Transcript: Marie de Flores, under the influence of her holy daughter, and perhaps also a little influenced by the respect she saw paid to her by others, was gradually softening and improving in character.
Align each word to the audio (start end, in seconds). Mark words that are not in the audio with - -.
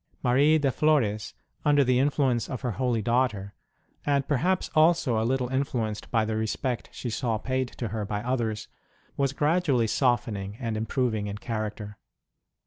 Marie 0.23 0.57
de 0.57 0.71
Flores, 0.71 1.35
under 1.63 1.83
the 1.83 1.99
influence 1.99 2.49
of 2.49 2.61
her 2.61 2.71
holy 2.71 3.03
daughter, 3.03 3.53
and 4.03 4.27
perhaps 4.27 4.71
also 4.73 5.21
a 5.21 5.23
little 5.23 5.47
influenced 5.49 6.09
by 6.09 6.25
the 6.25 6.35
respect 6.35 6.89
she 6.91 7.07
saw 7.11 7.37
paid 7.37 7.67
to 7.67 7.89
her 7.89 8.03
by 8.03 8.23
others, 8.23 8.67
was 9.15 9.31
gradually 9.31 9.85
softening 9.85 10.57
and 10.59 10.75
improving 10.75 11.27
in 11.27 11.37
character. 11.37 11.99